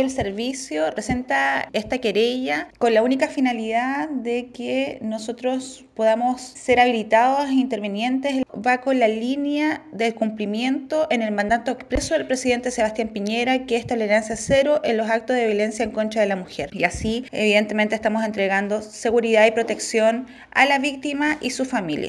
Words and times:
El 0.00 0.10
servicio 0.10 0.84
presenta 0.94 1.68
esta 1.72 1.98
querella 1.98 2.68
con 2.78 2.94
la 2.94 3.02
única 3.02 3.26
finalidad 3.26 4.08
de 4.08 4.50
que 4.52 5.00
nosotros 5.02 5.86
podamos 5.96 6.40
ser 6.40 6.78
habilitados 6.78 7.48
e 7.48 7.54
intervenientes. 7.54 8.44
Va 8.64 8.80
con 8.80 9.00
la 9.00 9.08
línea 9.08 9.82
del 9.90 10.14
cumplimiento 10.14 11.08
en 11.10 11.22
el 11.22 11.32
mandato 11.32 11.72
expreso 11.72 12.14
del 12.14 12.28
presidente 12.28 12.70
Sebastián 12.70 13.08
Piñera, 13.08 13.66
que 13.66 13.74
es 13.74 13.88
tolerancia 13.88 14.36
cero 14.36 14.80
en 14.84 14.98
los 14.98 15.10
actos 15.10 15.34
de 15.34 15.46
violencia 15.46 15.84
en 15.84 15.90
contra 15.90 16.20
de 16.20 16.28
la 16.28 16.36
mujer. 16.36 16.70
Y 16.72 16.84
así, 16.84 17.24
evidentemente, 17.32 17.96
estamos 17.96 18.24
entregando 18.24 18.82
seguridad 18.82 19.48
y 19.48 19.50
protección 19.50 20.28
a 20.52 20.64
la 20.66 20.78
víctima 20.78 21.38
y 21.40 21.50
su 21.50 21.64
familia. 21.64 22.06